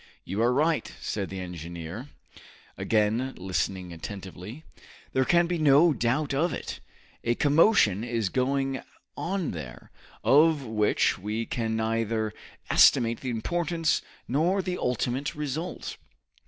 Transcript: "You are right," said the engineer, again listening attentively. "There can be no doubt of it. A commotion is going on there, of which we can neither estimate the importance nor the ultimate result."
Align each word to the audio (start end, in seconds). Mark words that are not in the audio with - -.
"You 0.25 0.41
are 0.41 0.51
right," 0.51 0.91
said 0.99 1.29
the 1.29 1.39
engineer, 1.39 2.07
again 2.75 3.35
listening 3.37 3.93
attentively. 3.93 4.63
"There 5.13 5.25
can 5.25 5.45
be 5.45 5.59
no 5.59 5.93
doubt 5.93 6.33
of 6.33 6.53
it. 6.53 6.79
A 7.23 7.35
commotion 7.35 8.03
is 8.03 8.29
going 8.29 8.81
on 9.15 9.51
there, 9.51 9.91
of 10.23 10.65
which 10.65 11.19
we 11.19 11.45
can 11.45 11.75
neither 11.75 12.33
estimate 12.67 13.19
the 13.19 13.29
importance 13.29 14.01
nor 14.27 14.63
the 14.63 14.79
ultimate 14.79 15.35
result." 15.35 15.97